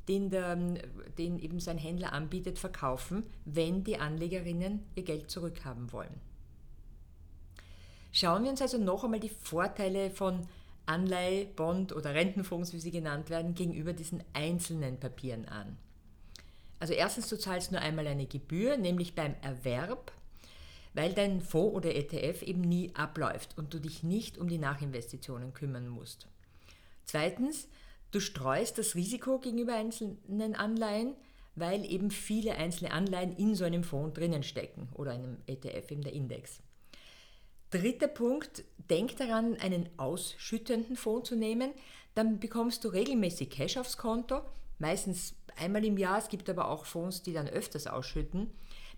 den, 0.10 0.30
der, 0.30 0.58
den 1.18 1.40
eben 1.40 1.62
sein 1.62 1.78
Händler 1.78 2.12
anbietet, 2.12 2.60
verkaufen, 2.60 3.26
wenn 3.46 3.86
die 3.86 3.98
Anlegerinnen 3.98 4.84
ihr 4.96 5.04
Geld 5.04 5.32
zurückhaben 5.32 5.94
wollen. 5.94 6.20
Schauen 8.12 8.44
wir 8.44 8.52
uns 8.52 8.62
also 8.62 8.78
noch 8.78 9.06
einmal 9.06 9.22
die 9.22 9.30
Vorteile 9.30 10.12
von 10.12 10.46
Anleihe, 10.86 11.46
Bond 11.46 11.94
oder 11.94 12.14
Rentenfonds, 12.14 12.74
wie 12.74 12.80
sie 12.82 12.92
genannt 12.92 13.30
werden, 13.30 13.56
gegenüber 13.56 13.94
diesen 13.94 14.22
einzelnen 14.34 15.00
Papieren 15.00 15.46
an. 15.46 15.78
Also 16.84 16.94
erstens, 16.94 17.30
du 17.30 17.40
zahlst 17.40 17.72
nur 17.72 17.80
einmal 17.80 18.08
eine 18.08 18.26
Gebühr, 18.26 18.76
nämlich 18.76 19.16
beim 19.16 19.36
Erwerb, 19.42 20.12
weil 20.94 21.14
dein 21.14 21.40
Fonds 21.40 21.76
oder 21.76 21.96
ETF 21.96 22.42
eben 22.42 22.60
nie 22.60 22.92
abläuft 22.94 23.58
und 23.58 23.74
du 23.74 23.80
dich 23.80 24.04
nicht 24.04 24.38
um 24.38 24.50
die 24.50 24.58
Nachinvestitionen 24.58 25.54
kümmern 25.54 25.88
musst. 25.88 26.28
Zweitens, 27.06 27.70
Du 28.14 28.20
streust 28.20 28.78
das 28.78 28.94
Risiko 28.94 29.40
gegenüber 29.40 29.74
einzelnen 29.74 30.56
Anleihen, 30.56 31.16
weil 31.56 31.84
eben 31.84 32.12
viele 32.12 32.54
einzelne 32.54 32.92
Anleihen 32.92 33.36
in 33.36 33.56
so 33.56 33.66
einem 33.66 33.84
Fonds 33.84 34.14
drinnen 34.14 34.44
stecken 34.44 34.88
oder 34.94 35.12
einem 35.12 35.38
ETF, 35.48 35.90
eben 35.90 36.04
der 36.04 36.14
Index. 36.14 36.60
Dritter 37.72 38.08
Punkt, 38.08 38.66
denk 38.78 39.18
daran, 39.18 39.56
einen 39.60 39.90
ausschüttenden 39.98 40.96
Fonds 40.96 41.28
zu 41.28 41.36
nehmen. 41.36 41.72
Dann 42.14 42.40
bekommst 42.40 42.84
du 42.84 42.90
regelmäßig 42.90 43.50
Cash 43.50 43.78
aufs 43.78 43.98
Konto, 43.98 44.42
meistens 44.84 45.34
einmal 45.56 45.84
im 45.86 45.98
Jahr. 45.98 46.20
Es 46.20 46.28
gibt 46.30 46.50
aber 46.50 46.70
auch 46.70 46.86
Fonds, 46.86 47.24
die 47.24 47.34
dann 47.34 47.48
öfters 47.48 47.88
ausschütten. 47.88 48.52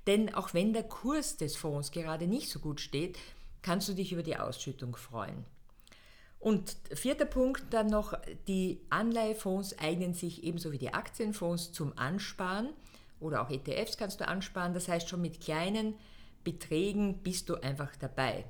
Denn 0.08 0.34
auch 0.34 0.54
wenn 0.54 0.74
der 0.74 0.84
Kurs 0.84 1.38
des 1.38 1.56
Fonds 1.56 1.92
gerade 1.92 2.28
nicht 2.28 2.50
so 2.50 2.60
gut 2.60 2.82
steht, 2.82 3.18
kannst 3.62 3.88
du 3.88 3.94
dich 3.94 4.12
über 4.12 4.24
die 4.24 4.38
Ausschüttung 4.38 4.96
freuen. 4.96 5.46
Und 6.40 6.76
vierter 6.94 7.26
Punkt 7.26 7.64
dann 7.72 7.88
noch, 7.88 8.14
die 8.48 8.82
Anleihefonds 8.90 9.80
eignen 9.80 10.14
sich 10.14 10.44
ebenso 10.44 10.72
wie 10.72 10.78
die 10.78 10.94
Aktienfonds 10.94 11.72
zum 11.72 11.98
Ansparen 11.98 12.70
oder 13.20 13.42
auch 13.42 13.50
ETFs 13.50 13.98
kannst 13.98 14.20
du 14.20 14.28
ansparen. 14.28 14.74
Das 14.74 14.88
heißt, 14.88 15.08
schon 15.08 15.22
mit 15.22 15.42
kleinen 15.42 15.96
Beträgen 16.44 17.24
bist 17.24 17.50
du 17.50 17.56
einfach 17.56 17.96
dabei. 17.96 18.46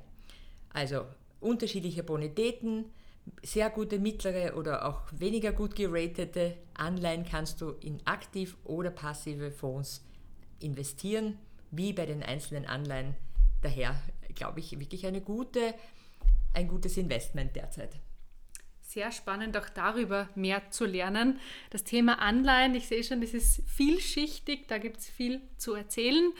Also 0.70 1.06
unterschiedliche 1.40 2.02
Bonitäten, 2.02 2.86
sehr 3.42 3.70
gute 3.70 3.98
mittlere 3.98 4.56
oder 4.56 4.86
auch 4.86 5.02
weniger 5.12 5.52
gut 5.52 5.74
geratete 5.74 6.56
Anleihen 6.74 7.24
kannst 7.24 7.60
du 7.60 7.70
in 7.80 8.00
aktiv 8.06 8.56
oder 8.64 8.90
passive 8.90 9.50
Fonds 9.50 10.04
investieren, 10.60 11.38
wie 11.70 11.92
bei 11.92 12.06
den 12.06 12.22
einzelnen 12.22 12.66
Anleihen. 12.66 13.14
Daher 13.62 14.00
glaube 14.34 14.60
ich 14.60 14.78
wirklich 14.78 15.06
eine 15.06 15.20
gute 15.20 15.74
ein 16.56 16.68
gutes 16.68 16.96
Investment 16.96 17.54
derzeit. 17.54 17.90
Sehr 18.80 19.12
spannend, 19.12 19.56
auch 19.56 19.68
darüber 19.68 20.28
mehr 20.34 20.70
zu 20.70 20.86
lernen. 20.86 21.38
Das 21.70 21.84
Thema 21.84 22.18
Anleihen, 22.20 22.74
ich 22.74 22.88
sehe 22.88 23.04
schon, 23.04 23.20
das 23.20 23.34
ist 23.34 23.62
vielschichtig, 23.68 24.68
da 24.68 24.78
gibt 24.78 24.98
es 24.98 25.08
viel 25.08 25.42
zu 25.58 25.74
erzählen. 25.74 26.32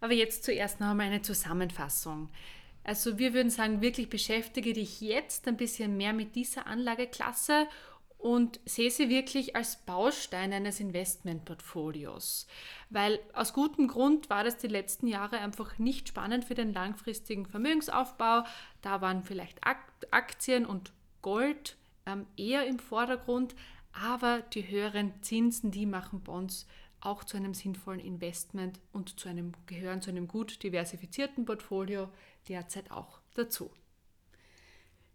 Aber 0.00 0.12
jetzt 0.14 0.42
zuerst 0.42 0.80
noch 0.80 0.88
einmal 0.88 1.06
eine 1.06 1.22
Zusammenfassung. 1.22 2.28
Also 2.84 3.18
wir 3.18 3.32
würden 3.34 3.50
sagen, 3.50 3.80
wirklich 3.80 4.08
beschäftige 4.08 4.72
dich 4.72 5.00
jetzt 5.00 5.46
ein 5.46 5.56
bisschen 5.56 5.96
mehr 5.96 6.12
mit 6.12 6.34
dieser 6.34 6.66
Anlageklasse 6.66 7.68
und 8.22 8.60
sehe 8.64 8.90
sie 8.90 9.08
wirklich 9.08 9.56
als 9.56 9.76
Baustein 9.84 10.52
eines 10.52 10.78
Investmentportfolios. 10.78 12.46
Weil 12.88 13.18
aus 13.32 13.52
gutem 13.52 13.88
Grund 13.88 14.30
war 14.30 14.44
das 14.44 14.58
die 14.58 14.68
letzten 14.68 15.08
Jahre 15.08 15.38
einfach 15.38 15.78
nicht 15.78 16.08
spannend 16.08 16.44
für 16.44 16.54
den 16.54 16.72
langfristigen 16.72 17.46
Vermögensaufbau. 17.46 18.44
Da 18.80 19.00
waren 19.00 19.24
vielleicht 19.24 19.60
Aktien 20.10 20.66
und 20.66 20.92
Gold 21.20 21.76
ähm, 22.06 22.26
eher 22.36 22.64
im 22.66 22.78
Vordergrund, 22.78 23.56
aber 23.92 24.40
die 24.40 24.68
höheren 24.68 25.12
Zinsen, 25.22 25.72
die 25.72 25.86
machen 25.86 26.20
Bonds 26.20 26.66
auch 27.02 27.24
zu 27.24 27.36
einem 27.36 27.54
sinnvollen 27.54 28.00
Investment 28.00 28.78
und 28.92 29.18
zu 29.20 29.28
einem, 29.28 29.52
gehören 29.66 30.00
zu 30.00 30.10
einem 30.10 30.28
gut 30.28 30.62
diversifizierten 30.62 31.44
Portfolio 31.44 32.08
derzeit 32.48 32.90
auch 32.90 33.20
dazu. 33.34 33.70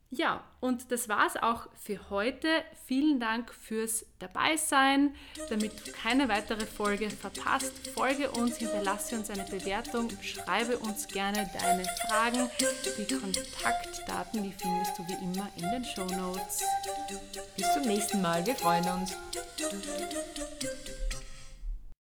Ja, 0.09 0.45
und 0.61 0.91
das 0.93 1.09
war 1.09 1.27
es 1.27 1.35
auch 1.35 1.67
für 1.75 2.09
heute. 2.09 2.47
Vielen 2.85 3.19
Dank 3.19 3.53
fürs 3.53 4.05
Dabeisein. 4.19 5.13
Damit 5.49 5.85
du 5.85 5.91
keine 5.91 6.29
weitere 6.29 6.65
Folge 6.65 7.09
verpasst, 7.09 7.89
folge 7.93 8.31
uns, 8.31 8.55
hinterlasse 8.57 9.17
uns 9.17 9.29
eine 9.29 9.43
Bewertung, 9.43 10.09
schreibe 10.21 10.79
uns 10.79 11.07
gerne 11.07 11.49
deine 11.59 11.83
Fragen. 12.07 12.49
Die 12.97 13.13
Kontaktdaten, 13.13 14.43
die 14.43 14.53
findest 14.53 14.97
du 14.97 15.07
wie 15.07 15.25
immer 15.25 15.49
in 15.57 15.69
den 15.71 15.83
Show 15.83 16.05
Notes. 16.05 16.63
Bis 17.57 17.73
zum 17.73 17.81
nächsten 17.81 18.21
Mal, 18.21 18.45
wir 18.45 18.55
freuen 18.55 18.85
uns. 18.85 19.13